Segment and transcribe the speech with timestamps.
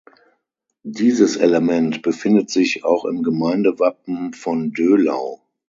[0.81, 5.43] Dieses Element befindet sich auch im Gemeindewappen von Döhlau.